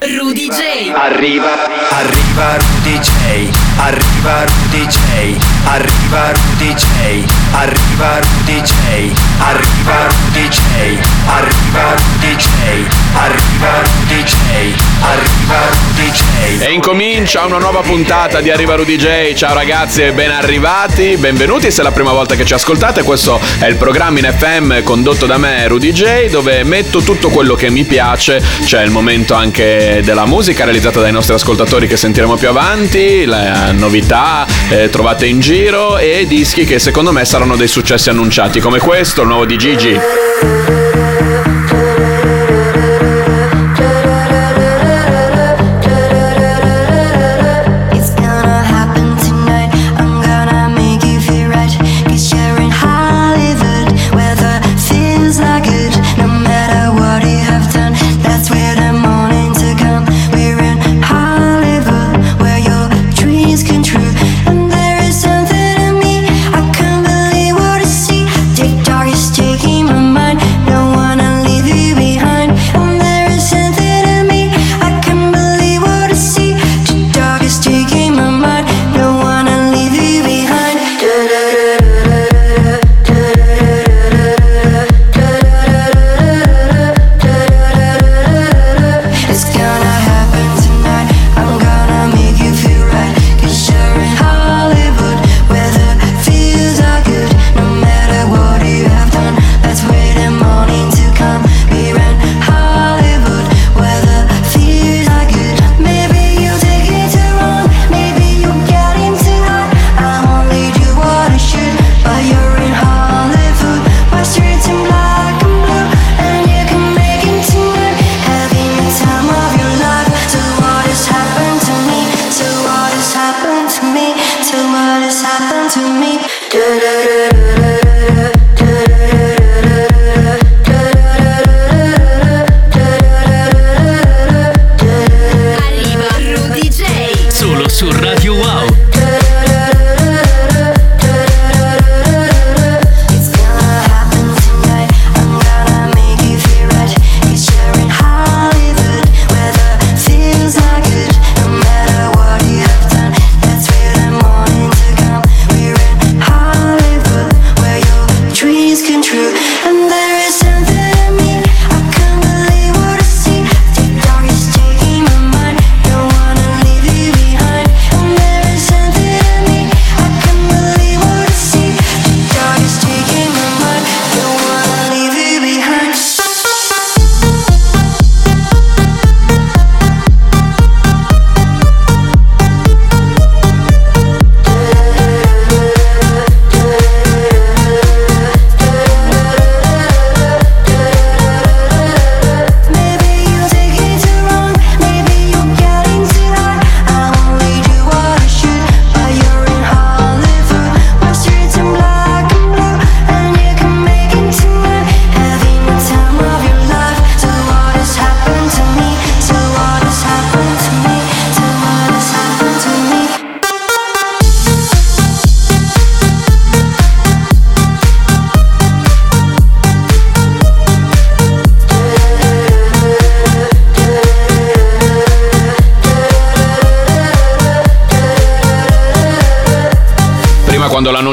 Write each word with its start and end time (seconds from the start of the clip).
Rudy 0.00 0.48
J. 0.48 0.92
Arriva, 0.94 1.52
arriva 1.90 2.56
Rudy 2.56 2.98
J. 2.98 3.63
Arriva 3.76 4.44
Rudy 4.44 4.86
J. 4.86 5.36
Arriva 5.64 6.32
Rudy 6.32 6.74
J. 6.74 7.24
Arriva 7.52 8.18
Rudy 8.20 8.60
J. 8.60 9.12
Arriva 9.38 10.06
Rudy 10.06 10.48
J. 10.48 10.58
Arriva 11.26 11.94
Rudy 11.94 12.36
J. 12.36 12.46
Arriva 13.14 13.82
Rudy 13.82 14.22
J. 14.22 14.34
Arriva 15.00 15.58
Rudy 15.70 16.10
J. 16.10 16.62
E 16.62 16.72
incomincia 16.72 17.44
una 17.44 17.58
nuova 17.58 17.80
puntata 17.80 18.40
di 18.40 18.50
Arriva 18.50 18.74
Rudy 18.74 18.96
J. 18.96 19.34
Ciao 19.34 19.54
ragazzi 19.54 20.02
e 20.02 20.12
ben 20.12 20.30
arrivati, 20.30 21.16
benvenuti 21.16 21.70
se 21.70 21.80
è 21.80 21.84
la 21.84 21.92
prima 21.92 22.12
volta 22.12 22.36
che 22.36 22.44
ci 22.44 22.54
ascoltate. 22.54 23.02
Questo 23.02 23.40
è 23.58 23.66
il 23.66 23.76
programma 23.76 24.18
in 24.20 24.34
FM 24.36 24.82
condotto 24.82 25.26
da 25.26 25.36
me, 25.36 25.66
Rudy 25.68 25.92
J, 25.92 26.30
dove 26.30 26.62
metto 26.62 27.00
tutto 27.00 27.28
quello 27.28 27.54
che 27.54 27.70
mi 27.70 27.84
piace. 27.84 28.42
C'è 28.64 28.82
il 28.82 28.90
momento 28.90 29.34
anche 29.34 30.00
della 30.04 30.26
musica 30.26 30.64
realizzata 30.64 31.00
dai 31.00 31.12
nostri 31.12 31.34
ascoltatori 31.34 31.86
che 31.86 31.96
sentiremo 31.96 32.36
più 32.36 32.48
avanti, 32.48 33.24
novità 33.72 34.46
eh, 34.68 34.88
trovate 34.90 35.26
in 35.26 35.40
giro 35.40 35.98
e 35.98 36.26
dischi 36.26 36.64
che 36.64 36.78
secondo 36.78 37.12
me 37.12 37.24
saranno 37.24 37.56
dei 37.56 37.68
successi 37.68 38.10
annunciati, 38.10 38.60
come 38.60 38.78
questo, 38.78 39.22
il 39.22 39.28
nuovo 39.28 39.44
di 39.44 39.56
Gigi. 39.56 39.98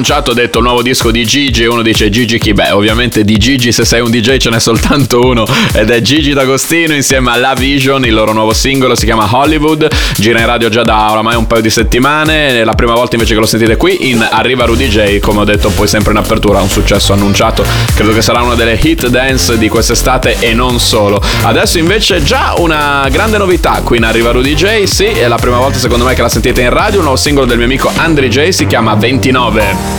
Annunciato 0.02 0.32
ho 0.32 0.34
detto 0.34 0.62
nuovo 0.62 0.82
disco 0.82 1.12
di 1.12 1.24
Gigi 1.28 1.62
e 1.62 1.68
uno 1.68 1.84
dice 1.84 2.10
Gigi 2.10 2.40
chi? 2.40 2.54
Beh 2.54 2.72
ovviamente 2.72 3.24
di 3.24 3.38
Gigi 3.38 3.72
se 3.72 3.86
sei 3.86 4.02
un 4.02 4.10
DJ 4.10 4.38
ce 4.38 4.50
n'è 4.50 4.60
soltanto 4.60 5.24
uno 5.24 5.46
ed 5.74 5.92
è 5.92 6.02
Gigi 6.02 6.34
D'Agostino 6.34 6.96
insieme 6.96 7.30
a 7.30 7.36
La 7.36 7.54
Vision, 7.54 8.04
il 8.04 8.14
loro 8.14 8.34
nuovo 8.34 8.52
singolo 8.52 8.96
si 8.96 9.06
chiama 9.06 9.30
Hollywood, 9.30 9.88
gira 10.16 10.40
in 10.40 10.48
radio 10.48 10.70
già 10.70 10.82
da 10.82 11.12
oramai 11.12 11.36
un 11.36 11.46
paio 11.46 11.62
di 11.62 11.70
settimane, 11.70 12.50
è 12.62 12.64
la 12.64 12.74
prima 12.74 12.96
volta 12.96 13.14
invece 13.14 13.36
che 13.36 13.40
lo 13.40 13.46
sentite 13.46 13.78
qui 13.78 14.10
in 14.10 14.28
Arriva 14.28 14.66
Rudy 14.66 14.88
J, 14.88 15.20
come 15.20 15.42
ho 15.42 15.44
detto 15.44 15.70
poi 15.70 15.88
sempre 15.88 16.14
in 16.14 16.18
apertura, 16.18 16.60
un 16.62 16.70
successo 16.70 17.14
annunciato, 17.14 17.64
credo 17.94 18.12
che 18.12 18.24
sarà 18.24 18.42
una 18.42 18.56
delle 18.56 18.80
hit 18.82 19.06
dance 19.08 19.56
di 19.60 19.70
quest'estate 19.70 20.38
e 20.40 20.56
non 20.56 20.80
solo. 20.80 21.22
Adesso 21.44 21.78
invece 21.78 22.24
già 22.24 22.56
una 22.58 23.08
grande 23.12 23.38
novità 23.38 23.82
qui 23.84 23.98
in 23.98 24.04
Arriva 24.04 24.32
Rudy 24.32 24.56
J, 24.56 24.84
sì, 24.86 25.06
è 25.06 25.28
la 25.28 25.38
prima 25.38 25.60
volta 25.60 25.78
secondo 25.78 26.06
me 26.06 26.16
che 26.16 26.24
la 26.24 26.30
sentite 26.30 26.62
in 26.62 26.72
radio, 26.72 26.98
un 26.98 27.04
nuovo 27.04 27.20
singolo 27.20 27.46
del 27.46 27.58
mio 27.58 27.68
amico 27.68 27.92
Andri 27.96 28.30
J 28.30 28.50
si 28.50 28.66
chiama 28.66 28.96
29. 28.96 29.91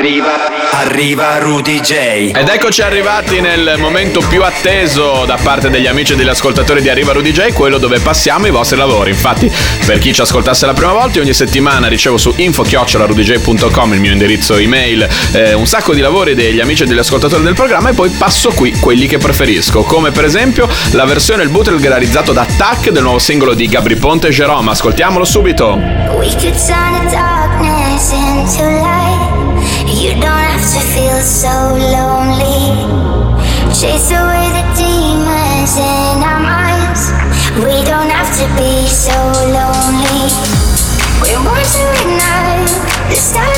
Arriva, 0.00 0.50
arriva 0.70 1.38
Rudy 1.40 1.78
J. 1.80 2.32
Ed 2.34 2.48
eccoci 2.48 2.80
arrivati 2.80 3.42
nel 3.42 3.74
momento 3.76 4.22
più 4.26 4.42
atteso 4.42 5.24
da 5.26 5.36
parte 5.40 5.68
degli 5.68 5.86
amici 5.86 6.14
e 6.14 6.16
degli 6.16 6.28
ascoltatori 6.28 6.80
di 6.80 6.88
Arriva 6.88 7.12
Rudy 7.12 7.32
J, 7.32 7.52
quello 7.52 7.76
dove 7.76 8.00
passiamo 8.00 8.46
i 8.46 8.50
vostri 8.50 8.78
lavori. 8.78 9.10
Infatti, 9.10 9.52
per 9.84 9.98
chi 9.98 10.14
ci 10.14 10.22
ascoltasse 10.22 10.64
la 10.64 10.72
prima 10.72 10.92
volta, 10.92 11.20
ogni 11.20 11.34
settimana 11.34 11.86
ricevo 11.86 12.16
su 12.16 12.32
info-rudj.com 12.34 13.92
il 13.92 14.00
mio 14.00 14.12
indirizzo 14.12 14.56
email, 14.56 15.06
eh, 15.32 15.52
un 15.52 15.66
sacco 15.66 15.92
di 15.92 16.00
lavori 16.00 16.34
degli 16.34 16.60
amici 16.60 16.84
e 16.84 16.86
degli 16.86 16.98
ascoltatori 16.98 17.42
del 17.42 17.54
programma 17.54 17.90
e 17.90 17.92
poi 17.92 18.08
passo 18.08 18.52
qui 18.52 18.72
quelli 18.80 19.06
che 19.06 19.18
preferisco, 19.18 19.82
come 19.82 20.12
per 20.12 20.24
esempio 20.24 20.66
la 20.92 21.04
versione 21.04 21.42
il 21.42 21.50
bootleg 21.50 21.86
realizzato 21.86 22.32
da 22.32 22.46
Tac 22.56 22.88
del 22.88 23.02
nuovo 23.02 23.18
singolo 23.18 23.52
di 23.52 23.68
Gabri 23.68 23.96
Ponte 23.96 24.28
e 24.28 24.30
Jerome. 24.30 24.70
Ascoltiamolo 24.70 25.26
subito. 25.26 25.74
We 26.16 26.30
could 26.40 26.56
turn 26.56 27.04
the 27.04 27.10
darkness 27.10 28.12
into 28.12 28.62
light. 28.62 28.99
You 30.00 30.12
don't 30.12 30.24
have 30.24 30.64
to 30.64 30.80
feel 30.96 31.20
so 31.20 31.52
lonely. 31.76 32.72
Chase 33.68 34.08
away 34.08 34.48
the 34.56 34.64
demons 34.72 35.76
in 35.76 36.24
our 36.24 36.40
minds. 36.40 37.12
We 37.60 37.84
don't 37.84 38.08
have 38.08 38.32
to 38.40 38.46
be 38.56 38.88
so 38.88 39.12
lonely. 39.52 40.24
We're 41.20 41.44
born 41.44 41.60
to 41.60 41.84
ignite 42.00 42.72
the 43.10 43.14
stars 43.14 43.49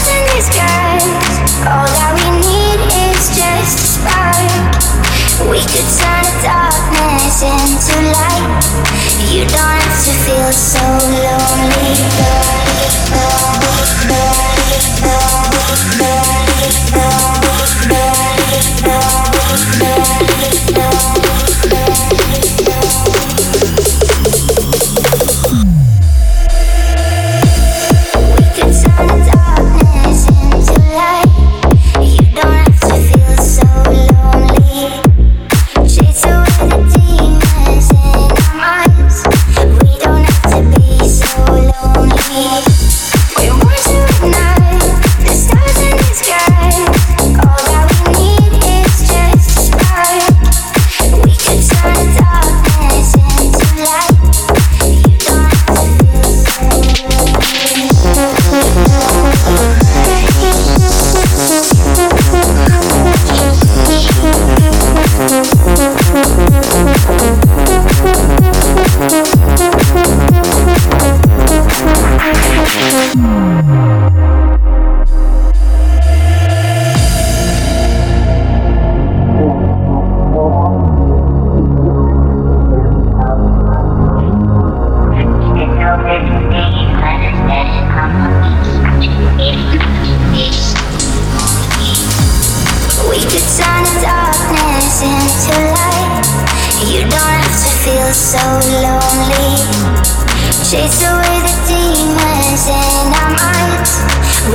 Chase 100.72 101.04
away 101.04 101.36
the 101.44 101.52
demons 101.68 102.64
in 102.64 103.12
our 103.12 103.28
minds. 103.28 103.92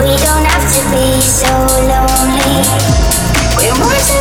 We 0.01 0.17
don't 0.17 0.45
have 0.49 0.65
to 0.65 0.81
be 0.89 1.21
so 1.21 1.45
lonely. 1.45 2.65
We're 3.53 3.77
born 3.77 4.16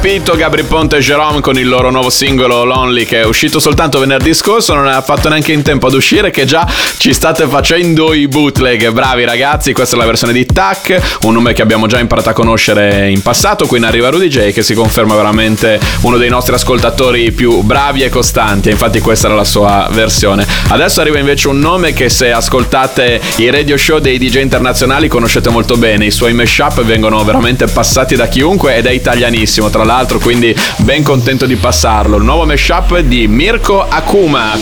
capito 0.00 0.36
Gabri 0.36 0.62
Ponte 0.62 0.98
e 0.98 1.00
Jerome 1.00 1.40
con 1.40 1.58
il 1.58 1.66
loro 1.68 1.90
nuovo 1.90 2.08
singolo 2.08 2.62
Lonely 2.62 3.04
che 3.04 3.22
è 3.22 3.24
uscito 3.24 3.58
soltanto 3.58 3.98
venerdì 3.98 4.32
scorso, 4.32 4.72
non 4.72 4.86
ha 4.86 5.02
fatto 5.02 5.28
neanche 5.28 5.50
in 5.50 5.62
tempo 5.62 5.88
ad 5.88 5.94
uscire 5.94 6.30
che 6.30 6.44
già 6.44 6.64
ci 6.98 7.12
state 7.12 7.48
facendo 7.48 8.14
i 8.14 8.28
bootleg. 8.28 8.90
Bravi 8.92 9.24
ragazzi, 9.24 9.72
questa 9.72 9.96
è 9.96 9.98
la 9.98 10.04
versione 10.04 10.32
di 10.32 10.46
Tac, 10.46 11.18
un 11.22 11.32
nome 11.32 11.52
che 11.52 11.62
abbiamo 11.62 11.88
già 11.88 11.98
imparato 11.98 12.28
a 12.28 12.32
conoscere 12.32 13.10
in 13.10 13.22
passato, 13.22 13.66
qui 13.66 13.78
in 13.78 13.84
arriva 13.86 14.08
Rudy 14.08 14.28
J 14.28 14.52
che 14.52 14.62
si 14.62 14.74
conferma 14.74 15.16
veramente 15.16 15.80
uno 16.02 16.16
dei 16.16 16.28
nostri 16.28 16.54
ascoltatori 16.54 17.32
più 17.32 17.62
bravi 17.62 18.02
e 18.02 18.08
costanti, 18.08 18.70
infatti 18.70 19.00
questa 19.00 19.26
era 19.26 19.34
la 19.34 19.44
sua 19.44 19.88
versione. 19.90 20.46
Adesso 20.68 21.00
arriva 21.00 21.18
invece 21.18 21.48
un 21.48 21.58
nome 21.58 21.92
che 21.92 22.08
se 22.08 22.30
ascoltate 22.30 23.20
i 23.38 23.50
radio 23.50 23.76
show 23.76 23.98
dei 23.98 24.18
DJ 24.18 24.42
internazionali 24.42 25.08
conoscete 25.08 25.50
molto 25.50 25.76
bene, 25.76 26.04
i 26.04 26.12
suoi 26.12 26.34
mashup 26.34 26.84
vengono 26.84 27.24
veramente 27.24 27.66
passati 27.66 28.14
da 28.14 28.28
chiunque 28.28 28.76
ed 28.76 28.86
è 28.86 28.90
italianissimo 28.90 29.70
tra 29.70 29.86
l'altro, 29.88 30.18
quindi 30.18 30.54
ben 30.78 31.02
contento 31.02 31.46
di 31.46 31.56
passarlo. 31.56 32.18
Il 32.18 32.24
nuovo 32.24 32.44
mashup 32.44 32.98
di 32.98 33.26
Mirko 33.26 33.80
Akuma. 33.88 34.56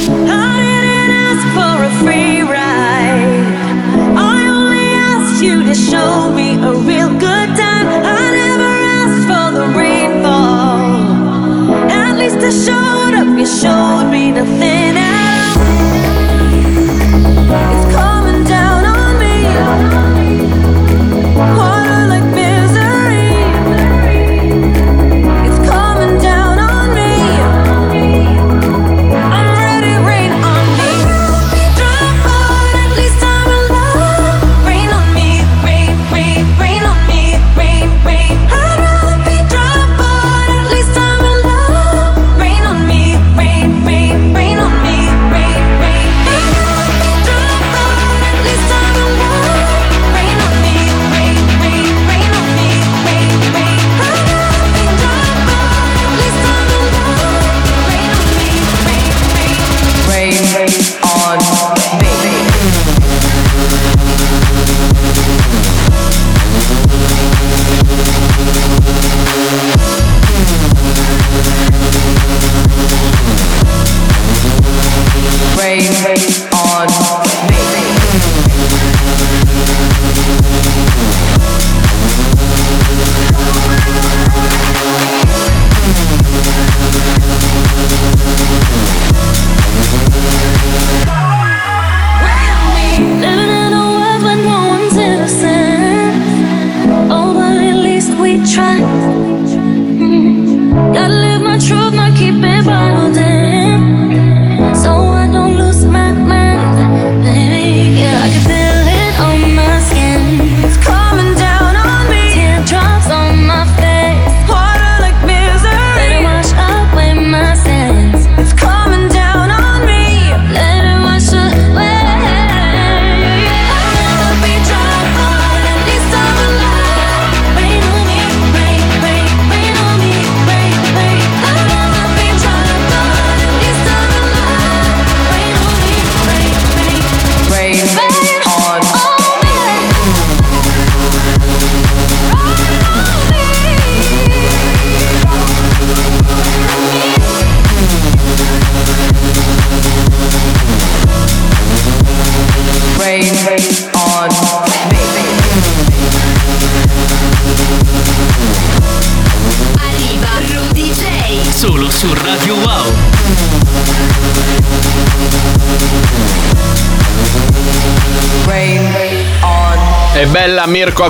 Show 5.76 6.32
me 6.32 6.54
a 6.54 6.72
real 6.72 7.10
good 7.10 7.50
time. 7.54 7.86
I 8.02 8.30
never 8.40 8.74
asked 8.98 9.26
for 9.28 9.50
the 9.52 9.66
rainfall. 9.76 10.90
At 11.90 12.16
least 12.16 12.38
I 12.38 12.50
showed 12.50 13.14
up, 13.14 13.38
you 13.38 13.46
showed 13.46 14.08
me 14.10 14.32
nothing 14.32 14.75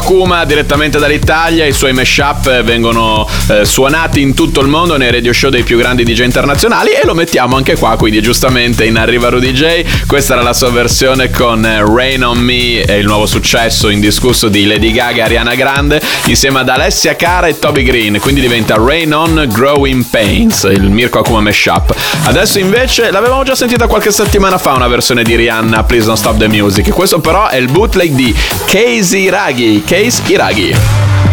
Akuma 0.07 0.45
direttamente 0.45 1.01
dall'Italia, 1.01 1.67
i 1.67 1.73
suoi 1.73 1.93
mashup 1.93 2.47
eh, 2.47 2.63
vengono 2.63 3.29
eh, 3.49 3.65
suonati 3.65 4.21
in 4.21 4.35
tutto 4.35 4.61
il 4.61 4.69
mondo 4.69 4.97
nei 4.97 5.11
radio 5.11 5.33
show 5.33 5.51
dei 5.51 5.65
più 5.65 5.79
grandi 5.79 6.05
DJ 6.05 6.21
internazionali 6.21 6.91
e 6.91 7.05
lo 7.05 7.13
mettiamo 7.13 7.57
anche 7.57 7.75
qua, 7.75 7.97
quindi 7.97 8.23
giustamente 8.23 8.85
in 8.85 8.97
Arriva 8.99 9.31
Rudy 9.31 9.51
J. 9.51 10.07
Questa 10.07 10.35
era 10.35 10.43
la 10.43 10.53
sua 10.53 10.71
versione 10.71 11.31
con 11.31 11.67
eh, 11.67 11.85
Rain 11.85 12.25
on 12.25 12.39
Me 12.39 12.83
e 12.83 12.99
il 12.99 13.05
nuovo 13.05 13.27
successo 13.27 13.89
indiscusso 13.89 14.47
di 14.47 14.65
Lady 14.65 14.93
Gaga 14.93 15.23
e 15.23 15.23
Ariana 15.23 15.57
Grande 15.57 16.01
insieme 16.27 16.61
ad 16.61 16.69
Alessia 16.69 17.17
Cara 17.17 17.49
e 17.49 17.59
Toby 17.59 17.83
Green, 17.83 18.21
quindi 18.21 18.41
diventa 18.41 18.77
Rain 18.79 19.13
on 19.13 19.49
Growing 19.49 20.05
Pains, 20.09 20.69
il 20.71 20.89
Mirko 20.89 21.19
Akuma 21.19 21.41
mashup. 21.41 21.93
Adesso 22.27 22.61
invece 22.61 23.11
l'avevamo 23.11 23.43
già 23.43 23.57
sentita 23.57 23.89
qualche 23.89 24.13
settimana 24.13 24.57
fa 24.57 24.73
una 24.75 24.87
versione 24.87 25.25
di 25.25 25.35
Rihanna 25.35 25.83
Please 25.83 26.07
Don't 26.07 26.17
Stop 26.17 26.37
the 26.37 26.47
Music. 26.47 26.91
Questo 26.91 27.19
però 27.19 27.49
è 27.49 27.57
il 27.57 27.69
bootleg 27.69 28.13
di 28.13 28.33
Case 28.67 29.17
Iraghi. 29.17 29.83
Case 29.97 30.21
Iraghi. 30.29 31.25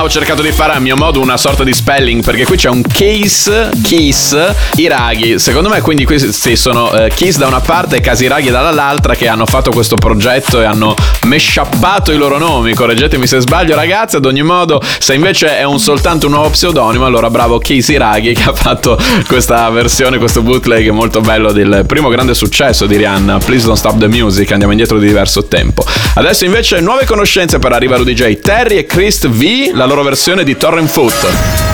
Ho 0.00 0.08
cercato 0.08 0.42
di 0.42 0.52
fare 0.52 0.74
a 0.74 0.78
mio 0.78 0.96
modo 0.96 1.20
una 1.20 1.36
sorta 1.36 1.64
di 1.64 1.74
spelling 1.74 2.22
perché 2.22 2.44
qui 2.44 2.56
c'è 2.56 2.68
un 2.68 2.82
case, 2.82 3.70
kiss, 3.82 4.54
Iraghi. 4.76 5.40
Secondo 5.40 5.68
me 5.68 5.80
quindi 5.80 6.04
questi 6.04 6.56
sono 6.56 6.92
eh, 6.92 7.10
Kiss 7.12 7.36
da 7.36 7.48
una 7.48 7.58
parte 7.58 7.96
e 7.96 8.00
Casiraghi 8.00 8.48
dall'altra 8.48 9.16
che 9.16 9.26
hanno 9.26 9.44
fatto 9.44 9.70
questo 9.70 9.96
progetto 9.96 10.60
e 10.60 10.64
hanno 10.64 10.94
meshappato 11.24 12.12
i 12.12 12.16
loro 12.16 12.38
nomi. 12.38 12.74
Correggetemi 12.74 13.26
se 13.26 13.40
sbaglio 13.40 13.74
ragazzi, 13.74 14.14
ad 14.14 14.24
ogni 14.24 14.42
modo 14.42 14.80
se 15.00 15.14
invece 15.14 15.58
è 15.58 15.64
un 15.64 15.80
soltanto 15.80 16.26
un 16.26 16.32
nuovo 16.34 16.50
pseudonimo 16.50 17.04
allora 17.04 17.28
bravo 17.28 17.58
Casey 17.58 17.96
Iraghi 17.96 18.34
che 18.34 18.44
ha 18.44 18.54
fatto 18.54 18.96
questa 19.26 19.68
versione, 19.70 20.18
questo 20.18 20.42
bootleg 20.42 20.90
molto 20.90 21.20
bello 21.20 21.50
del 21.50 21.84
primo 21.88 22.08
grande 22.08 22.34
successo 22.34 22.86
di 22.86 22.96
Rihanna, 22.96 23.38
Please 23.38 23.66
Don't 23.66 23.76
Stop 23.76 23.98
the 23.98 24.06
Music, 24.06 24.52
andiamo 24.52 24.72
indietro 24.72 24.98
di 25.00 25.08
diverso 25.08 25.46
tempo. 25.46 25.84
Adesso 26.14 26.44
invece 26.44 26.80
nuove 26.80 27.04
conoscenze 27.04 27.58
per 27.58 27.72
arrivare 27.72 28.04
DJ 28.04 28.38
Terry 28.38 28.76
e 28.76 28.86
Chris 28.86 29.26
V, 29.26 29.72
la 29.74 29.86
loro 29.88 30.02
versione 30.02 30.44
di 30.44 30.54
Torrent 30.54 30.88
Foot. 30.88 31.67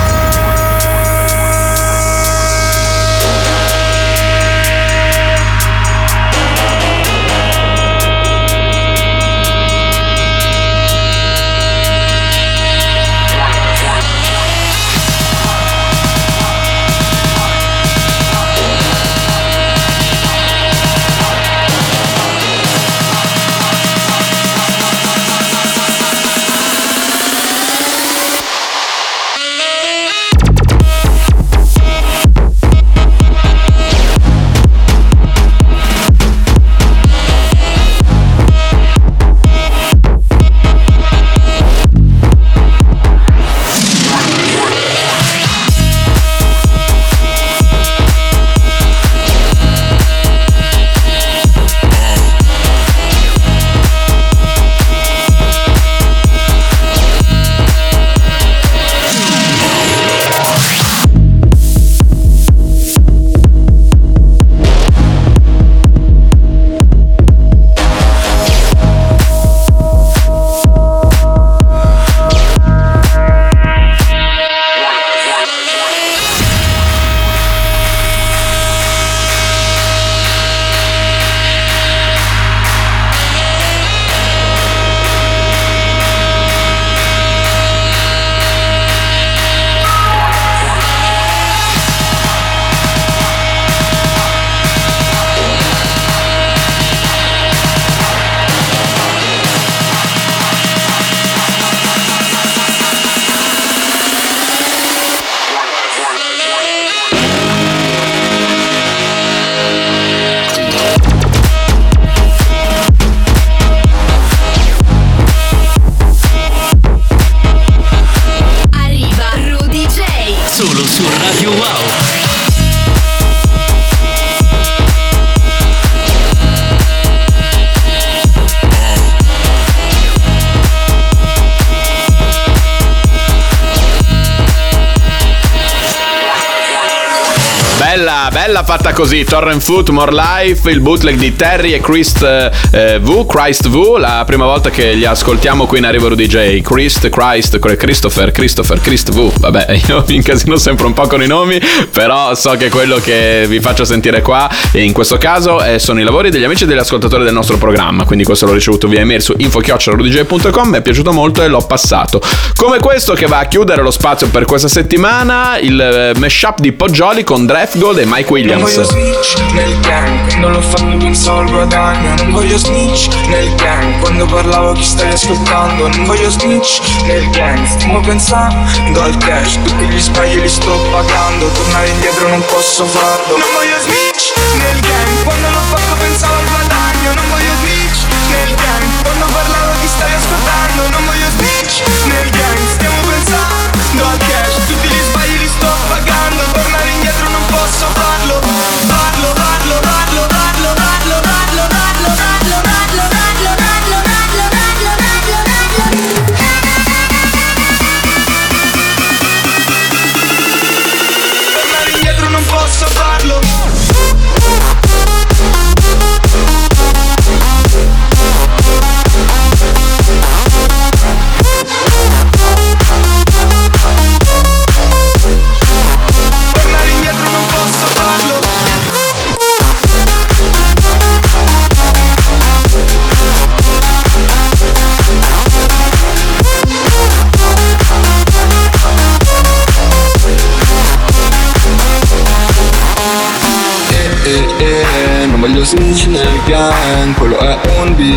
Bella, 138.31 138.63
fatta 138.63 138.93
così. 138.93 139.23
Torrent 139.23 139.61
Foot, 139.61 139.89
More 139.89 140.11
Life, 140.13 140.69
il 140.69 140.79
bootleg 140.79 141.17
di 141.17 141.35
Terry 141.35 141.73
e 141.73 141.79
Christ 141.79 142.23
eh, 142.71 142.99
V, 142.99 143.25
Christ 143.25 143.67
V, 143.69 143.97
la 143.97 144.23
prima 144.25 144.45
volta 144.45 144.69
che 144.69 144.93
li 144.93 145.05
ascoltiamo 145.05 145.65
qui 145.65 145.79
in 145.79 145.85
Arrivo 145.85 146.13
DJ. 146.13 146.61
Christ, 146.61 147.09
Christ, 147.09 147.59
Christopher, 147.59 148.31
Christopher, 148.31 148.81
Christ 148.81 149.11
V. 149.11 149.31
Vabbè, 149.39 149.79
io 149.87 150.03
mi 150.07 150.15
incasino 150.15 150.57
sempre 150.57 150.85
un 150.85 150.93
po' 150.93 151.07
con 151.07 151.21
i 151.21 151.27
nomi, 151.27 151.59
però 151.91 152.33
so 152.35 152.51
che 152.51 152.69
quello 152.69 152.97
che 152.97 153.45
vi 153.47 153.59
faccio 153.59 153.85
sentire 153.85 154.21
qua, 154.21 154.49
in 154.73 154.93
questo 154.93 155.17
caso 155.17 155.63
eh, 155.63 155.79
sono 155.79 155.99
i 155.99 156.03
lavori 156.03 156.29
degli 156.29 156.43
amici 156.43 156.63
e 156.63 156.67
degli 156.67 156.77
ascoltatori 156.77 157.23
del 157.23 157.33
nostro 157.33 157.57
programma, 157.57 158.05
quindi 158.05 158.23
questo 158.23 158.45
l'ho 158.45 158.53
ricevuto 158.53 158.87
via 158.87 159.01
email 159.01 159.21
su 159.21 159.33
info.rudj.com, 159.37 160.69
mi 160.69 160.77
è 160.77 160.81
piaciuto 160.81 161.11
molto 161.11 161.43
e 161.43 161.47
l'ho 161.47 161.65
passato. 161.65 162.21
Come 162.55 162.79
questo 162.79 163.13
che 163.13 163.25
va 163.27 163.39
a 163.39 163.45
chiudere 163.45 163.81
lo 163.81 163.91
spazio 163.91 164.29
per 164.29 164.45
questa 164.45 164.67
settimana, 164.67 165.57
il 165.59 165.79
eh, 165.79 166.19
mashup 166.19 166.59
di 166.59 166.71
Poggioli 166.71 167.23
con 167.23 167.45
Draft 167.45 167.77
Gold 167.77 167.99
e 167.99 168.05
Mike 168.15 168.31
Non 168.45 168.61
voglio 168.61 168.79
Williams. 168.79 168.91
snitch 168.91 169.51
nel 169.51 169.79
gang, 169.81 170.33
non 170.35 170.53
lo 170.53 170.61
fanno 170.61 170.95
penso 170.95 171.33
al 171.37 171.49
guadagno 171.49 172.13
Non 172.15 172.31
voglio 172.31 172.57
snitch 172.57 173.09
nel 173.27 173.53
gang, 173.55 173.99
quando 173.99 174.25
parlavo 174.25 174.71
chi 174.71 174.83
stai 174.83 175.11
ascoltando. 175.11 175.89
Non 175.89 176.05
voglio 176.05 176.29
snitch 176.29 176.79
nel 177.07 177.29
gang, 177.31 177.65
stiamo 177.65 177.99
pensando 177.99 179.01
al 179.01 179.17
cash. 179.17 179.59
Tutti 179.61 179.85
gli 179.87 179.99
sbagli 179.99 180.39
li 180.39 180.47
sto 180.47 180.77
pagando, 180.91 181.47
tornare 181.47 181.89
indietro 181.89 182.29
non 182.29 182.41
posso 182.45 182.85
farlo. 182.85 183.35
Non 183.35 183.49
voglio 183.53 183.79
snitch 183.81 184.33
nel 184.59 184.79
gang, 184.79 185.23
quando 185.25 185.49
l'ho 185.49 185.63
fatto 185.71 185.84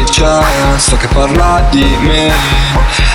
bitch, 0.09 0.79
so 0.79 0.97
che 0.97 1.07
parla 1.09 1.67
di 1.71 1.85
me. 2.01 2.33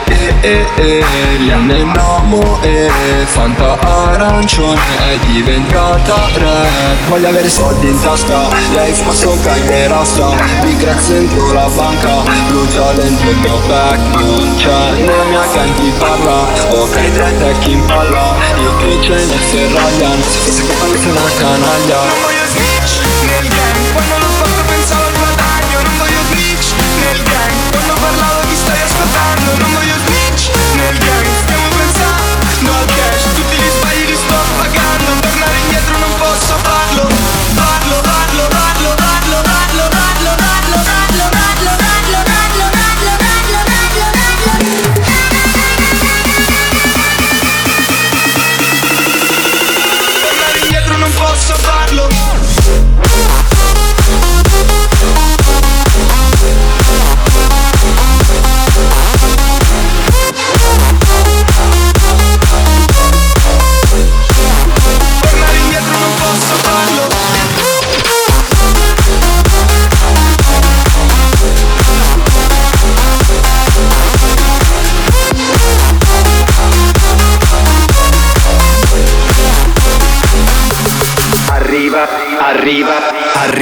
Eh, 0.05 0.33
eh, 0.41 0.67
eh, 0.75 1.03
Rihanna 1.37 1.75
in 1.75 1.91
amo 1.97 2.61
e 2.61 2.89
Fanta 3.25 3.77
arancione 3.79 4.79
è 5.09 5.17
diventata 5.25 6.15
rap 6.35 7.09
Voglio 7.09 7.29
avere 7.29 7.49
soldi 7.49 7.87
in 7.87 7.99
tasca 7.99 8.47
Lei 8.73 8.93
fuma 8.93 9.13
sopra 9.13 9.55
i 9.55 9.87
rasta. 9.87 10.29
Big 10.61 10.83
Rex 10.83 11.07
dentro 11.07 11.53
la 11.53 11.67
banca 11.75 12.21
Brucia 12.47 12.91
dentro 12.91 13.29
il 13.29 13.37
mio 13.37 13.57
back 13.67 14.19
Non 14.19 14.55
c'è 14.55 14.91
nella 14.91 15.23
mia 15.23 15.45
gang 15.53 15.73
chi 15.75 15.91
parla. 15.97 16.45
Ok, 16.69 17.09
diretta 17.09 17.49
e 17.49 17.57
chi 17.59 17.71
impalla 17.71 18.35
Io 18.61 18.77
che 18.77 18.99
ce 19.01 19.15
ne 19.15 19.37
serragliano 19.49 20.21
Se 20.21 20.61
fosse 20.61 20.91
che 20.91 20.97
sei 20.99 21.11
una 21.11 21.31
canaglia 21.37 22.42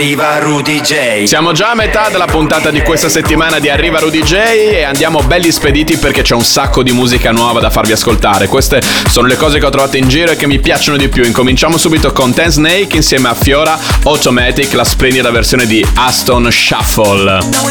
arriva 0.01 0.39
Rudy 0.39 0.81
J. 0.81 1.25
Siamo 1.25 1.51
già 1.51 1.69
a 1.69 1.75
metà 1.75 2.09
della 2.09 2.25
puntata 2.25 2.71
di 2.71 2.81
questa 2.81 3.07
settimana 3.07 3.59
di 3.59 3.69
Arriva 3.69 3.99
Rudy 3.99 4.23
J 4.23 4.33
e 4.33 4.81
andiamo 4.81 5.21
belli 5.21 5.51
spediti 5.51 5.95
perché 5.97 6.23
c'è 6.23 6.33
un 6.33 6.43
sacco 6.43 6.81
di 6.81 6.91
musica 6.91 7.29
nuova 7.31 7.59
da 7.59 7.69
farvi 7.69 7.91
ascoltare. 7.91 8.47
Queste 8.47 8.81
sono 9.07 9.27
le 9.27 9.35
cose 9.35 9.59
che 9.59 9.65
ho 9.67 9.69
trovato 9.69 9.97
in 9.97 10.07
giro 10.07 10.31
e 10.31 10.35
che 10.35 10.47
mi 10.47 10.57
piacciono 10.57 10.97
di 10.97 11.07
più. 11.07 11.23
Incominciamo 11.23 11.77
subito 11.77 12.11
con 12.13 12.33
Ten 12.33 12.49
Snake 12.49 12.95
insieme 12.95 13.29
a 13.29 13.35
Fiora 13.35 13.77
Automatic, 14.03 14.73
la 14.73 14.83
splendida 14.83 15.29
versione 15.29 15.67
di 15.67 15.85
Aston 15.93 16.51
Shuffle. 16.51 17.37
No 17.37 17.69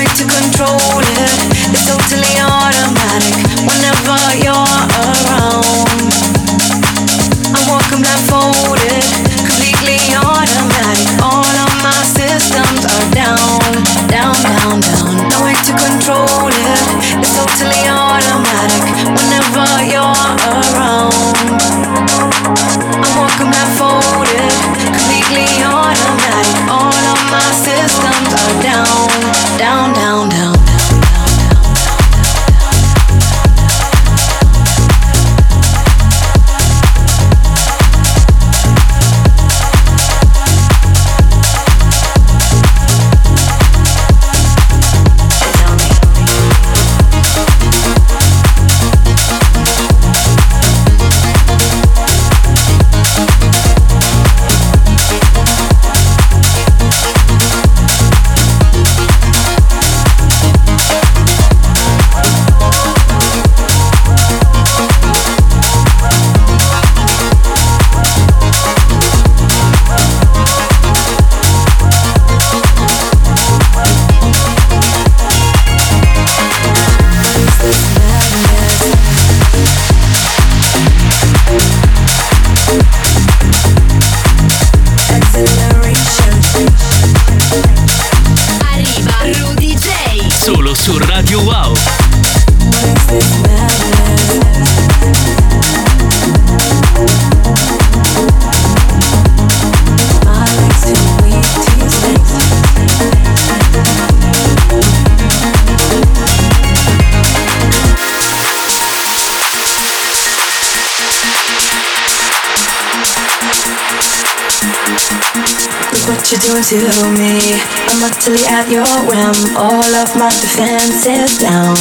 defenses 120.60 121.38
down. 121.38 121.74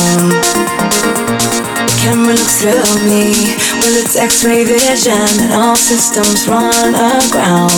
The 1.84 1.96
camera 2.00 2.32
looks 2.32 2.62
through 2.62 2.96
me. 3.04 3.36
Well, 3.76 3.96
it's 4.00 4.16
X-ray 4.16 4.64
vision, 4.64 5.28
and 5.44 5.54
all 5.54 5.76
systems 5.76 6.48
run 6.48 6.96
aground. 6.96 7.76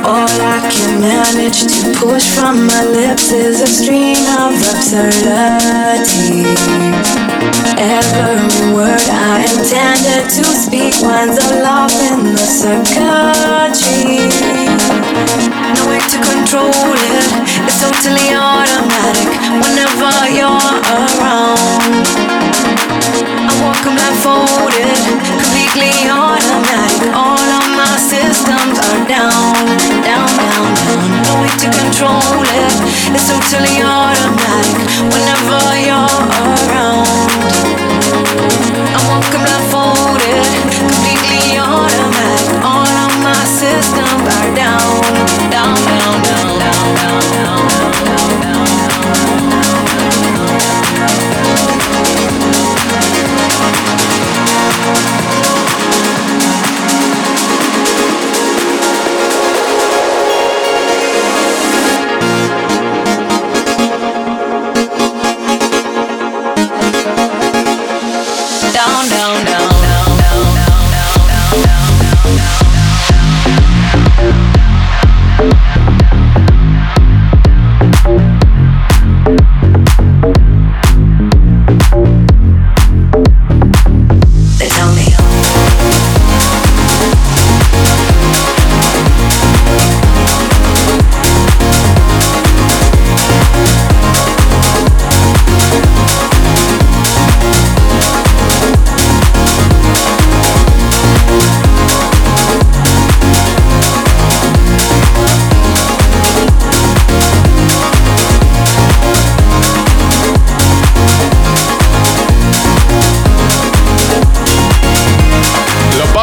All 0.00 0.32
I 0.40 0.64
can 0.72 1.00
manage 1.00 1.60
to 1.60 1.92
push 2.00 2.24
from 2.32 2.66
my 2.66 2.84
lips 2.84 3.32
is 3.32 3.60
a 3.60 3.66
stream 3.66 4.24
of 4.40 4.56
absurdity. 4.72 6.48
Every 7.76 8.72
word 8.72 9.04
I 9.12 9.44
intended 9.44 10.24
to 10.40 10.44
speak 10.44 10.94
winds 11.04 11.36
up 11.36 11.92
in 12.08 12.32
the 12.32 12.48
circuitry. 12.48 14.24
To 16.04 16.20
control 16.20 16.70
it, 16.70 17.30
it's 17.66 17.80
totally 17.80 18.28
automatic 18.36 19.26
whenever 19.62 20.12
you're 20.30 20.76
around. 20.94 21.58
I 23.48 23.52
walk 23.64 23.82
blindfolded, 23.82 25.00
completely 25.26 26.06
automatic. 26.06 27.10
All 27.10 27.34
of 27.34 27.66
my 27.74 27.96
systems 27.98 28.78
are 28.78 29.02
down, 29.10 29.58
down, 30.06 30.28
down, 30.38 30.70
down. 30.78 31.08
No 31.24 31.32
way 31.42 31.50
to 31.64 31.68
control 31.72 32.46
it, 32.46 32.74
it's 33.10 33.26
totally 33.26 33.82
automatic 33.82 34.86
whenever 35.10 35.58
you're 35.82 36.22
around. 36.38 37.10
I'm 38.94 39.04
walking 39.10 39.42
blindfolded, 39.42 39.83
down, 47.20 47.30
down, 47.30 47.73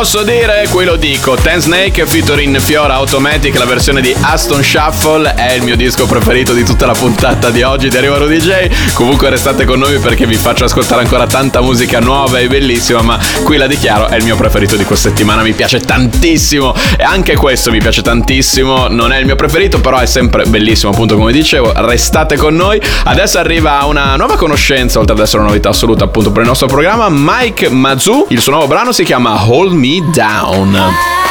posso 0.02 0.24
dire, 0.24 0.66
qui 0.72 0.84
lo 0.84 0.96
dico. 0.96 1.36
Ten 1.36 1.60
Snake 1.60 2.08
featuring 2.08 2.58
Fiora 2.58 2.96
Automatic, 2.96 3.56
la 3.60 3.66
versione 3.66 4.02
di 4.02 4.12
Aston 4.20 4.64
Shuffle 4.64 5.36
è 5.36 5.52
il 5.52 5.62
mio 5.62 5.76
disco 5.76 6.08
preferito 6.08 6.54
di 6.54 6.64
tutta 6.64 6.88
la 6.88 6.94
puntata 6.94 7.52
di 7.52 7.62
oggi 7.62 7.88
di 7.88 7.98
Arrivaro 7.98 8.26
DJ. 8.26 8.94
Comunque 8.94 9.30
restate 9.30 9.64
con 9.64 9.78
noi 9.78 10.00
perché 10.00 10.26
vi 10.26 10.34
faccio 10.34 10.64
ascoltare 10.64 11.04
ancora 11.04 11.28
tanta 11.28 11.62
musica 11.62 12.00
nuova 12.00 12.40
e 12.40 12.48
bellissima, 12.48 13.04
ma 13.04 13.20
qui 13.44 13.58
la 13.58 13.68
dichiaro, 13.68 14.08
è 14.08 14.16
il 14.16 14.24
mio 14.24 14.36
preferito 14.36 14.76
di 14.76 14.86
questa 14.86 15.10
settimana, 15.10 15.44
mi 15.44 15.54
piace 15.54 15.80
tantissimo 15.80 16.74
e 16.98 17.04
anche 17.04 17.36
questo 17.36 17.70
mi 17.70 17.78
piace 17.78 18.02
tantissimo. 18.02 18.88
Non 18.88 19.12
è 19.12 19.20
il 19.20 19.26
mio 19.26 19.36
preferito, 19.36 19.82
però 19.82 20.00
è 20.00 20.08
sempre 20.08 20.46
bellissimo, 20.46 20.94
appunto 20.94 21.16
come 21.16 21.32
dicevo. 21.32 21.74
Restate 21.76 22.38
con 22.38 22.56
noi. 22.56 22.82
Adesso 23.04 23.38
arriva 23.38 23.86
una 23.86 24.16
nuova 24.16 24.36
conoscenza, 24.36 24.98
oltre 24.98 25.14
ad 25.14 25.22
essere 25.22 25.44
una 25.44 25.50
novità 25.50 25.70
assoluta 25.70 26.06
appunto 26.06 26.32
per 26.32 26.42
il 26.42 26.48
nostro 26.48 26.66
programma, 26.66 27.06
Mike 27.08 27.70
Mazu. 27.70 28.26
Il 28.30 28.42
suo 28.42 28.54
nuovo 28.54 28.66
brano 28.66 28.92
si 28.92 29.04
chiama 29.04 29.48
Hold 29.48 29.74
Me 29.74 29.90
down. 30.00 30.72
down. 30.72 31.31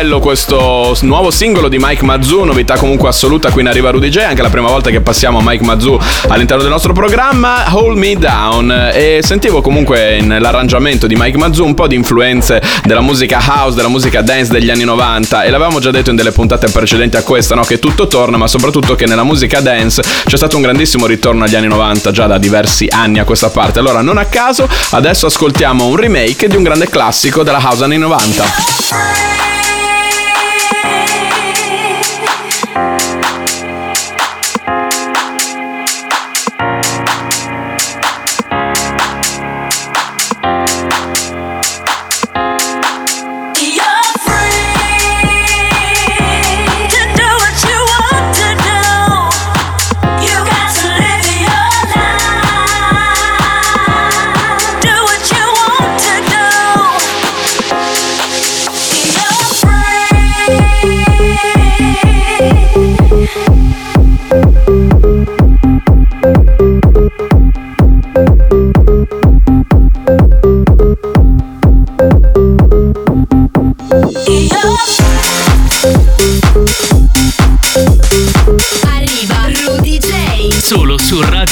Bello 0.00 0.18
questo 0.18 0.96
nuovo 1.02 1.30
singolo 1.30 1.68
di 1.68 1.76
Mike 1.78 2.02
Mazzu, 2.04 2.44
novità 2.44 2.78
comunque 2.78 3.10
assoluta 3.10 3.50
qui 3.50 3.60
in 3.60 3.68
Arriva 3.68 3.90
Rudy 3.90 4.08
J, 4.08 4.16
anche 4.16 4.40
la 4.40 4.48
prima 4.48 4.68
volta 4.68 4.88
che 4.88 5.02
passiamo 5.02 5.40
Mike 5.42 5.62
Mazzu 5.62 5.98
all'interno 6.28 6.62
del 6.62 6.72
nostro 6.72 6.94
programma, 6.94 7.64
Hold 7.70 7.98
Me 7.98 8.16
Down. 8.16 8.92
E 8.94 9.20
sentivo 9.22 9.60
comunque 9.60 10.22
nell'arrangiamento 10.22 11.06
di 11.06 11.16
Mike 11.18 11.36
Mazzu 11.36 11.66
un 11.66 11.74
po' 11.74 11.86
di 11.86 11.96
influenze 11.96 12.62
della 12.82 13.02
musica 13.02 13.42
house, 13.46 13.76
della 13.76 13.88
musica 13.88 14.22
dance 14.22 14.50
degli 14.50 14.70
anni 14.70 14.84
90 14.84 15.42
e 15.42 15.50
l'avevamo 15.50 15.80
già 15.80 15.90
detto 15.90 16.08
in 16.08 16.16
delle 16.16 16.32
puntate 16.32 16.70
precedenti 16.70 17.18
a 17.18 17.22
questa, 17.22 17.54
no? 17.54 17.60
che 17.60 17.78
tutto 17.78 18.06
torna, 18.06 18.38
ma 18.38 18.46
soprattutto 18.46 18.94
che 18.94 19.04
nella 19.04 19.24
musica 19.24 19.60
dance 19.60 20.02
c'è 20.24 20.36
stato 20.36 20.56
un 20.56 20.62
grandissimo 20.62 21.04
ritorno 21.04 21.44
agli 21.44 21.56
anni 21.56 21.68
90 21.68 22.10
già 22.10 22.26
da 22.26 22.38
diversi 22.38 22.86
anni 22.90 23.18
a 23.18 23.24
questa 23.24 23.50
parte. 23.50 23.80
Allora, 23.80 24.00
non 24.00 24.16
a 24.16 24.24
caso, 24.24 24.66
adesso 24.92 25.26
ascoltiamo 25.26 25.84
un 25.84 25.96
remake 25.96 26.48
di 26.48 26.56
un 26.56 26.62
grande 26.62 26.88
classico 26.88 27.42
della 27.42 27.60
house 27.62 27.84
anni 27.84 27.98
90. 27.98 29.29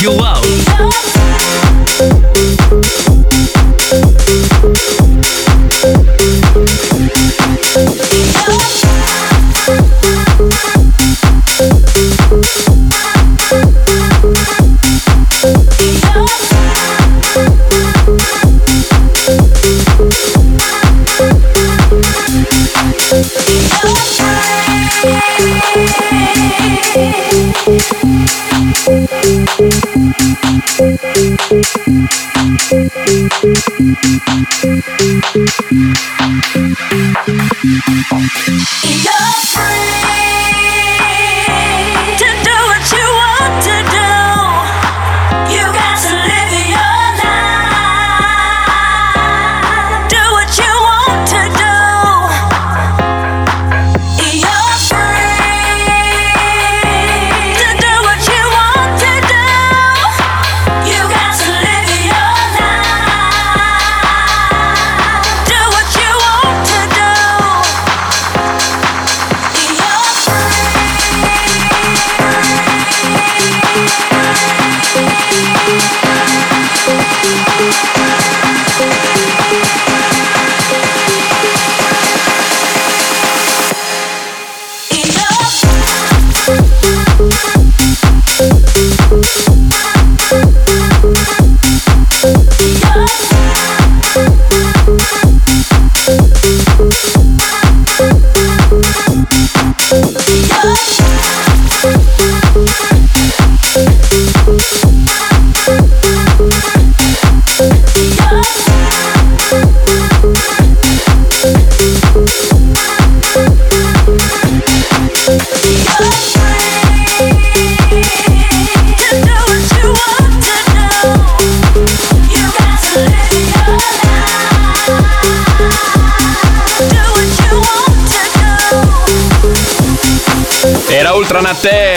Su 0.00 0.10
Radio 0.10 0.37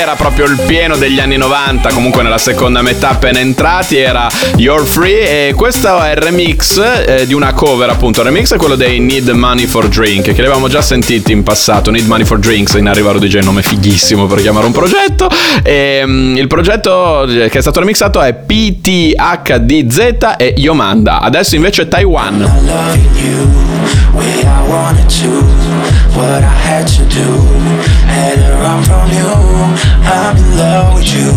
era 0.01 0.15
proprio 0.15 0.45
il 0.45 0.59
pieno 0.65 0.97
degli 0.97 1.19
anni 1.19 1.37
90, 1.37 1.91
comunque 1.91 2.23
nella 2.23 2.39
seconda 2.39 2.81
metà 2.81 3.11
appena 3.11 3.37
entrati 3.37 3.97
era 3.97 4.27
You're 4.55 4.83
Free 4.83 5.49
e 5.49 5.53
questo 5.53 6.01
è 6.01 6.09
il 6.11 6.15
remix 6.15 6.79
eh, 7.05 7.27
di 7.27 7.35
una 7.35 7.53
cover 7.53 7.87
appunto, 7.87 8.21
il 8.21 8.25
remix 8.25 8.51
è 8.51 8.57
quello 8.57 8.75
dei 8.75 8.99
Need 8.99 9.29
Money 9.29 9.67
for 9.67 9.87
Drink 9.87 10.23
che 10.23 10.31
li 10.31 10.39
avevamo 10.41 10.67
già 10.69 10.81
sentiti 10.81 11.31
in 11.31 11.43
passato, 11.43 11.91
Need 11.91 12.07
Money 12.07 12.25
for 12.25 12.39
Drinks 12.39 12.73
in 12.73 12.87
Arriva 12.87 13.11
DJ, 13.13 13.43
nome 13.43 13.61
fighissimo 13.61 14.25
per 14.25 14.41
chiamare 14.41 14.65
un 14.65 14.71
progetto 14.71 15.29
e 15.61 16.01
mm, 16.03 16.35
il 16.35 16.47
progetto 16.47 17.25
che 17.27 17.51
è 17.51 17.61
stato 17.61 17.79
remixato 17.79 18.19
è 18.21 18.33
PTHDZ 18.33 19.99
e 20.37 20.55
Yomanda, 20.57 21.21
adesso 21.21 21.55
invece 21.55 21.87
Taiwan. 21.87 22.39
loving 22.65 23.05
you 23.17 23.47
way 24.15 24.41
I 24.41 24.67
wanted 24.67 25.07
to. 25.21 26.10
What 26.21 26.43
I 26.43 26.53
had 26.69 26.85
to 26.85 27.03
do, 27.09 27.29
had 28.05 28.35
to 28.37 28.53
run 28.61 28.83
from 28.83 29.09
you. 29.09 29.25
I'm 30.05 30.37
in 30.37 30.55
love 30.55 30.93
with 30.93 31.09
you, 31.17 31.33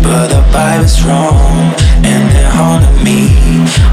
but 0.00 0.28
the 0.32 0.40
vibe 0.48 0.82
is 0.82 1.04
wrong, 1.04 1.76
and 2.00 2.22
they're 2.32 2.50
haunting 2.50 3.04
me 3.04 3.28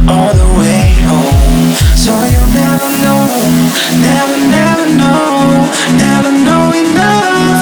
all 0.07 0.32
the 0.32 0.49
way 0.55 0.95
home. 1.03 1.75
So 1.99 2.15
you'll 2.32 2.53
never 2.55 2.89
know, 3.03 3.27
never, 4.07 4.38
never 4.55 4.88
know, 4.95 5.67
never 5.99 6.32
know 6.32 6.71
enough 6.79 7.61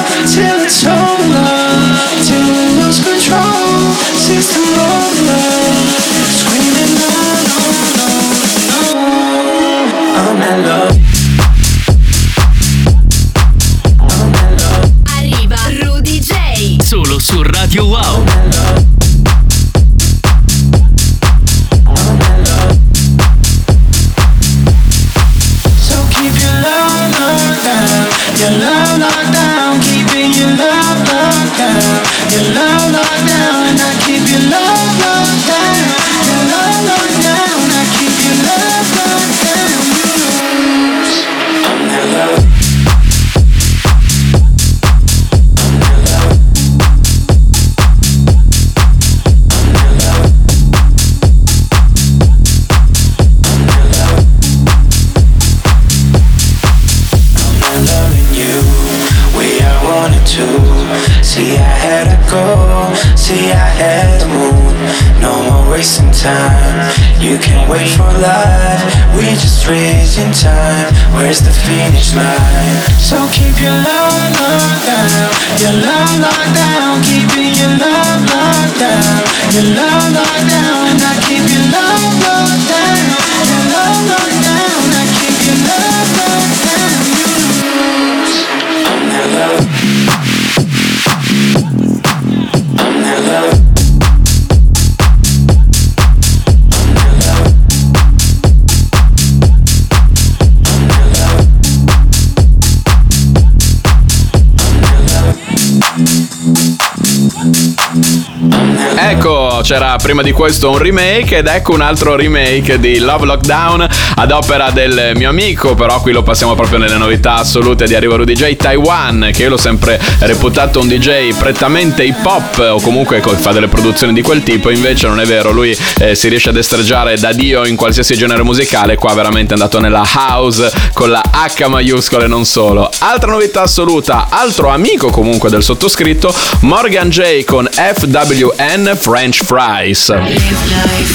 c'era 109.70 109.97
prima 110.01 110.24
di 110.24 110.32
questo 110.32 110.72
un 110.72 110.80
remake 110.80 111.38
ed 111.38 111.45
ecco 111.45 111.74
un 111.74 111.82
altro 111.82 112.15
remake 112.15 112.80
di 112.80 112.97
Love 112.97 113.28
Lockdown 113.28 113.88
ad 114.15 114.32
opera 114.32 114.72
del 114.72 115.11
mio 115.13 115.30
amico, 115.30 115.76
però 115.76 116.01
qui 116.01 116.11
lo 116.11 116.24
passiamo 116.24 116.55
proprio 116.55 116.80
nelle 116.80 116.97
novità 116.97 117.36
assolute 117.36 117.86
di 117.86 117.93
Arriva 117.93 118.15
Rudy 118.15 118.34
J 118.34 118.55
Taiwan, 118.55 119.30
che 119.32 119.43
io 119.43 119.49
l'ho 119.49 119.57
sempre 119.57 120.01
reputato 120.22 120.80
un 120.80 120.88
DJ 120.88 121.36
prettamente 121.36 122.03
hip 122.03 122.26
hop 122.26 122.57
o 122.57 122.82
comunque 122.82 123.20
co- 123.20 123.36
fa 123.36 123.51
delle 123.51 123.67
produzioni 123.67 124.11
di 124.11 124.24
quel 124.24 124.41
tipo, 124.41 124.72
invece 124.72 125.05
non 125.05 125.20
è 125.20 125.26
vero, 125.26 125.51
lui 125.51 125.78
eh, 125.99 126.15
si 126.15 126.30
riesce 126.30 126.49
a 126.49 126.51
destreggiare 126.51 127.20
da 127.20 127.32
Dio 127.32 127.63
in 127.63 127.76
qualsiasi 127.76 128.15
genere 128.15 128.41
musicale, 128.41 128.95
qua 128.95 129.13
veramente 129.13 129.53
è 129.53 129.53
andato 129.53 129.80
nella 129.80 130.03
house 130.15 130.72
con 130.93 131.11
la 131.11 131.22
H 131.22 131.67
maiuscola 131.67 132.26
e 132.26 132.28
non 132.28 132.43
solo. 132.43 132.89
Altra 132.97 133.30
novità 133.30 133.61
assoluta, 133.61 134.30
altro 134.32 134.70
amico 134.70 135.11
comunque 135.11 135.51
del 135.51 135.61
sottoscritto, 135.61 136.34
Morgan 136.61 137.09
J 137.09 137.43
con 137.43 137.70
FWN 137.72 138.97
French 138.99 139.43
Fries. 139.60 140.07
Live 140.07 140.72
life, 140.72 141.12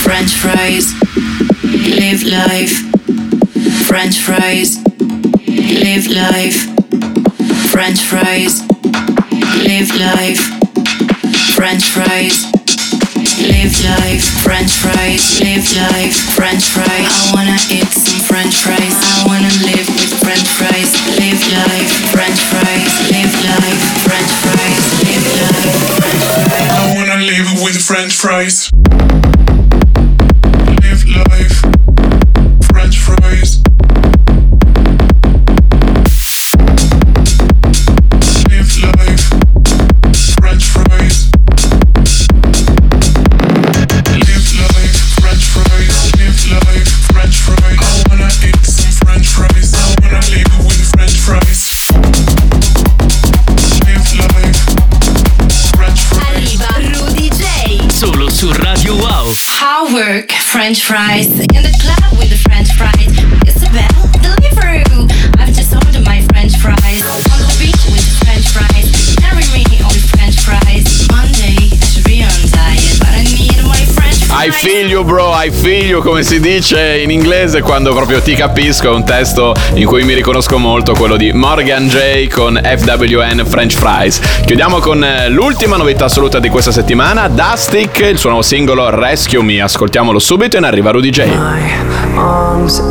French 0.00 0.32
fries. 0.40 0.94
Live 2.00 2.22
life, 2.24 2.72
French 3.84 4.16
fries. 4.24 4.80
Live 5.44 6.06
life, 6.08 6.56
French 7.68 8.00
fries. 8.00 8.64
Live 9.68 9.92
life, 10.00 10.40
French 11.52 11.84
fries. 11.84 12.48
Live 13.52 13.76
life, 13.84 14.24
French 14.40 14.72
fries. 14.80 15.38
Live 15.38 15.68
life, 15.76 16.16
French 16.32 16.64
fries. 16.72 17.12
I 17.20 17.32
wanna 17.36 17.58
eat 17.68 17.92
some 17.92 18.20
French 18.24 18.56
fries. 18.64 18.96
I 19.12 19.26
wanna 19.28 19.52
live 19.60 19.86
with 20.00 20.12
French 20.24 20.48
fries. 20.56 20.88
Live 21.20 21.42
life, 21.52 21.92
French 22.16 22.40
fries. 22.48 22.92
Live 23.12 23.34
life, 23.44 23.82
French 24.08 24.30
fries. 24.40 24.45
Live 27.18 27.22
life, 27.22 27.22
French 27.22 27.22
fries. 27.22 27.22
I 27.22 27.22
wanna 27.22 27.24
live 27.24 27.62
with 27.64 27.82
French 27.82 28.12
fries. 28.12 28.70
Live 30.82 31.08
life, 31.08 31.60
French 32.68 32.98
fries. 32.98 33.75
Work 59.96 60.30
French 60.30 60.84
fries 60.84 61.26
in 61.40 61.62
the 61.62 61.74
club 61.80 62.15
I 74.46 74.50
feel 74.52 74.88
you 74.88 75.02
bro, 75.02 75.32
I 75.34 75.50
feel 75.50 75.86
you 75.86 76.00
come 76.00 76.22
si 76.22 76.38
dice 76.38 76.98
in 76.98 77.10
inglese 77.10 77.62
quando 77.62 77.92
proprio 77.92 78.20
ti 78.20 78.36
capisco, 78.36 78.92
è 78.92 78.94
un 78.94 79.04
testo 79.04 79.52
in 79.74 79.86
cui 79.86 80.04
mi 80.04 80.14
riconosco 80.14 80.56
molto, 80.56 80.94
quello 80.94 81.16
di 81.16 81.32
Morgan 81.32 81.88
J 81.88 82.28
con 82.28 82.56
FWN 82.62 83.44
French 83.44 83.72
Fries. 83.72 84.20
Chiudiamo 84.44 84.78
con 84.78 85.02
eh, 85.02 85.28
l'ultima 85.30 85.76
novità 85.76 86.04
assoluta 86.04 86.38
di 86.38 86.48
questa 86.48 86.70
settimana, 86.70 87.26
Dustic, 87.26 87.98
il 87.98 88.18
suo 88.18 88.28
nuovo 88.28 88.44
singolo 88.44 88.88
Rescue 88.88 89.42
Me, 89.42 89.60
ascoltiamolo 89.60 90.20
subito 90.20 90.58
e 90.58 90.60
ne 90.60 90.68
arriva 90.68 90.92
Rudy 90.92 91.10
J. 91.10 91.22
arms 92.14 92.82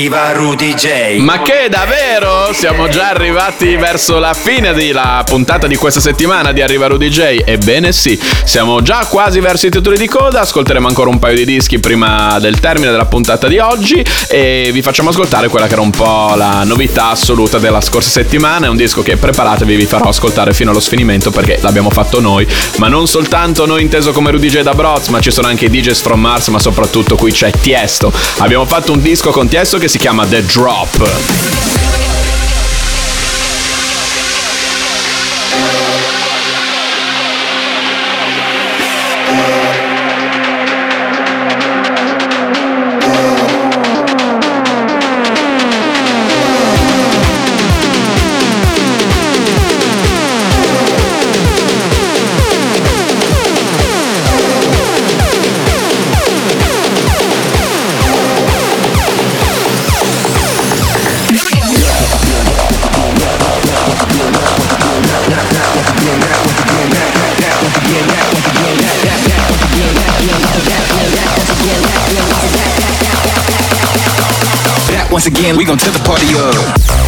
arriva 0.00 0.32
Rudy 0.32 0.72
J. 0.72 1.18
Ma 1.18 1.42
che 1.42 1.68
davvero? 1.68 2.09
Siamo 2.52 2.88
già 2.88 3.08
arrivati 3.08 3.76
verso 3.76 4.18
la 4.18 4.34
fine 4.34 4.72
della 4.74 5.22
puntata 5.26 5.66
di 5.66 5.76
questa 5.76 6.00
settimana 6.00 6.52
di 6.52 6.60
Arriva 6.60 6.88
Rudy. 6.88 7.08
Ebbene 7.44 7.92
sì, 7.92 8.20
siamo 8.44 8.82
già 8.82 9.06
quasi 9.06 9.40
verso 9.40 9.66
i 9.66 9.70
titoli 9.70 9.96
di 9.96 10.06
coda, 10.06 10.40
ascolteremo 10.40 10.86
ancora 10.86 11.08
un 11.08 11.18
paio 11.18 11.36
di 11.36 11.44
dischi 11.44 11.78
prima 11.78 12.38
del 12.38 12.60
termine 12.60 12.90
della 12.90 13.06
puntata 13.06 13.48
di 13.48 13.58
oggi 13.58 14.04
e 14.28 14.70
vi 14.72 14.82
facciamo 14.82 15.10
ascoltare 15.10 15.48
quella 15.48 15.66
che 15.66 15.72
era 15.72 15.82
un 15.82 15.90
po' 15.90 16.34
la 16.36 16.62
novità 16.64 17.08
assoluta 17.10 17.58
della 17.58 17.80
scorsa 17.80 18.10
settimana, 18.10 18.66
è 18.66 18.68
un 18.68 18.76
disco 18.76 19.02
che 19.02 19.16
preparatevi 19.16 19.76
vi 19.76 19.86
farò 19.86 20.08
ascoltare 20.08 20.52
fino 20.52 20.70
allo 20.70 20.80
sfinimento 20.80 21.30
perché 21.30 21.58
l'abbiamo 21.62 21.90
fatto 21.90 22.20
noi, 22.20 22.46
ma 22.76 22.88
non 22.88 23.06
soltanto 23.06 23.66
noi 23.66 23.82
inteso 23.82 24.12
come 24.12 24.30
Rudy 24.30 24.48
J 24.48 24.60
da 24.60 24.74
Broz, 24.74 25.08
ma 25.08 25.20
ci 25.20 25.30
sono 25.30 25.46
anche 25.46 25.64
i 25.66 25.70
DJs 25.70 26.00
from 26.00 26.20
Mars, 26.20 26.48
ma 26.48 26.58
soprattutto 26.58 27.16
qui 27.16 27.32
c'è 27.32 27.50
Tiesto. 27.50 28.12
Abbiamo 28.38 28.66
fatto 28.66 28.92
un 28.92 29.00
disco 29.00 29.30
con 29.30 29.48
Tiesto 29.48 29.78
che 29.78 29.88
si 29.88 29.98
chiama 29.98 30.26
The 30.26 30.44
Drop. 30.44 31.49
Once 75.20 75.38
again, 75.38 75.54
we 75.54 75.66
gon' 75.66 75.76
tip 75.76 75.92
the 75.92 75.98
party 75.98 76.24
up. 76.34 76.99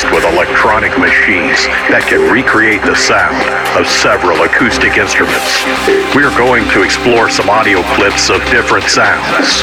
Produced 0.00 0.14
with 0.14 0.32
electronic 0.32 0.96
machines 0.98 1.66
that 1.88 2.04
can 2.08 2.20
recreate 2.32 2.82
the 2.82 2.94
sound 2.94 3.36
of 3.78 3.86
several 3.86 4.42
acoustic 4.42 4.96
instruments. 4.96 5.64
We 6.14 6.22
are 6.24 6.34
going 6.36 6.68
to 6.70 6.82
explore 6.82 7.28
some 7.28 7.48
audio 7.48 7.82
clips 7.96 8.30
of 8.30 8.40
different 8.50 8.84
sounds. 8.88 9.62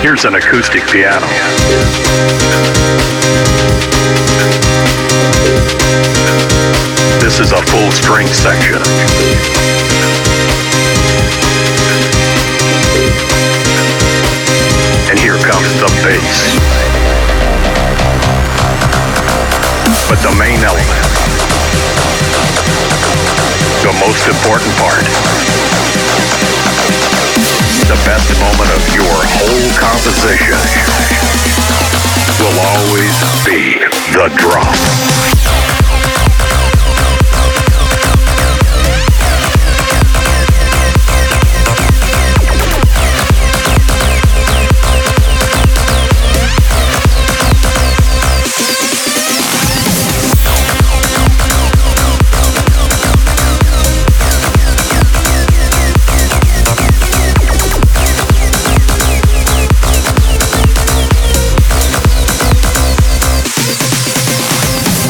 Here's 0.00 0.24
an 0.24 0.34
acoustic 0.34 0.82
piano. 0.88 1.26
This 7.20 7.40
is 7.40 7.52
a 7.52 7.62
full 7.70 7.90
string 7.92 8.26
section. 8.28 9.61
Most 24.06 24.26
important 24.26 24.74
part, 24.82 25.04
the 27.86 27.98
best 28.04 28.34
moment 28.40 28.68
of 28.74 28.82
your 28.92 29.14
whole 29.14 29.70
composition 29.78 30.58
will 32.40 32.58
always 32.58 33.14
be 33.46 33.78
the 34.10 34.26
drop. 34.36 35.81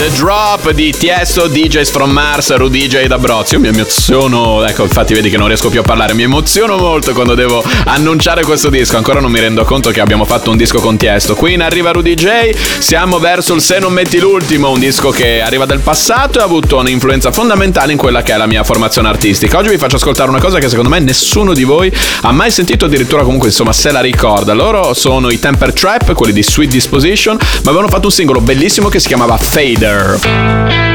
The 0.03 0.11
Drop 0.15 0.73
di 0.73 0.91
Tiesto, 0.91 1.47
DJs 1.47 1.91
from 1.91 2.11
Mars, 2.11 2.53
Rudy 2.57 2.89
J 2.89 3.07
da 3.07 3.19
Brozzi. 3.19 3.55
Io 3.55 3.61
mi 3.61 3.69
emoziono, 3.69 4.65
ecco, 4.65 4.83
infatti 4.83 5.15
vedi 5.15 5.31
che 5.31 5.37
non 5.37 5.47
riesco 5.47 5.69
più 5.71 5.79
a 5.79 5.85
parlare, 5.85 6.13
mi 6.13 6.25
emoziono 6.25 6.77
molto 6.77 7.13
quando 7.13 7.37
devo 7.37 7.63
annunciare 7.85 8.43
questo 8.43 8.69
disco. 8.69 8.97
Ancora 8.97 9.21
non 9.21 9.31
mi 9.31 9.39
rendo 9.39 9.65
conto 9.65 9.91
che 9.91 10.01
abbiamo 10.01 10.25
fatto 10.25 10.51
un 10.51 10.57
disco 10.57 10.81
con 10.81 10.97
Tiesto. 10.97 11.37
Qui 11.37 11.53
in 11.53 11.63
arriva 11.63 11.93
Rudy 11.93 12.15
J, 12.15 12.51
siamo 12.81 13.21
verso 13.21 13.55
il 13.55 13.61
Se 13.61 13.79
non 13.79 13.93
metti 13.93 14.19
l'ultimo, 14.19 14.71
un 14.71 14.81
disco 14.81 15.11
che 15.11 15.41
arriva 15.41 15.67
dal 15.67 15.79
passato 15.79 16.41
e 16.41 16.43
ha 16.43 16.47
avuto 16.47 16.79
un'influenza 16.79 17.31
fondamentale 17.31 17.93
in 17.93 17.99
quella 17.99 18.23
che 18.23 18.33
è 18.33 18.37
la 18.37 18.49
mia 18.49 18.65
formazione 18.65 19.07
artistica. 19.07 19.59
Oggi 19.59 19.69
vi 19.69 19.79
faccio 19.79 19.97
ascoltare 19.97 20.29
una 20.31 20.41
cosa 20.41 20.59
che 20.59 20.69
secondo 20.69 20.91
me 20.91 20.99
nessuno 20.99 21.53
di 21.55 21.63
voi 21.63 21.93
ha 22.23 22.33
mai 22.33 22.51
sentito, 22.51 22.87
addirittura 22.87 23.23
comunque 23.23 23.51
insomma 23.51 23.73
se 23.73 23.93
la 23.93 24.01
ricorda. 24.01 24.53
Loro 24.53 24.95
sono 24.95 25.31
i 25.31 25.39
Temper 25.39 25.73
Trap, 25.73 26.15
quelli 26.15 26.33
di 26.33 26.43
Sweet 26.43 26.71
Disposition, 26.73 27.37
ma 27.37 27.71
avevano 27.71 27.87
fatto 27.87 28.07
un 28.07 28.13
singolo 28.13 28.41
bellissimo 28.41 28.89
che 28.89 28.99
si 28.99 29.07
chiamava 29.07 29.37
Fader. 29.37 29.91
Rudy 29.93 30.92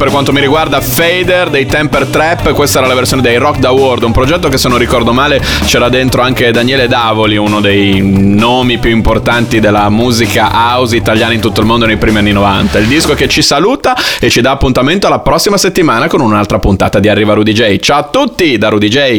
per 0.00 0.08
quanto 0.08 0.32
mi 0.32 0.40
riguarda, 0.40 0.80
Fader 0.80 1.50
dei 1.50 1.66
Temper 1.66 2.06
Trap. 2.06 2.52
Questa 2.54 2.78
era 2.78 2.86
la 2.86 2.94
versione 2.94 3.20
dei 3.20 3.36
Rock 3.36 3.58
da 3.58 3.70
World, 3.70 4.04
un 4.04 4.12
progetto 4.12 4.48
che 4.48 4.56
se 4.56 4.66
non 4.66 4.78
ricordo 4.78 5.12
male 5.12 5.42
c'era 5.66 5.90
dentro 5.90 6.22
anche 6.22 6.50
Daniele 6.52 6.88
Davoli, 6.88 7.36
uno 7.36 7.60
dei 7.60 8.00
nomi 8.02 8.78
più 8.78 8.88
importanti 8.88 9.60
della 9.60 9.90
musica 9.90 10.52
house 10.54 10.96
italiana 10.96 11.34
in 11.34 11.40
tutto 11.40 11.60
il 11.60 11.66
mondo 11.66 11.84
nei 11.84 11.98
primi 11.98 12.16
anni 12.16 12.32
90. 12.32 12.78
Il 12.78 12.86
disco 12.86 13.12
che 13.12 13.28
ci 13.28 13.42
saluta 13.42 13.94
e 14.18 14.30
ci 14.30 14.40
dà 14.40 14.52
appuntamento 14.52 15.06
alla 15.06 15.18
prossima 15.18 15.58
settimana 15.58 16.06
con 16.06 16.22
un'altra 16.22 16.58
puntata 16.58 16.98
di 16.98 17.10
Arriva 17.10 17.34
Rudy 17.34 17.52
J. 17.52 17.78
Ciao 17.80 17.98
a 17.98 18.04
tutti 18.04 18.56
da 18.56 18.70
Rudy 18.70 18.88
J. 18.88 19.18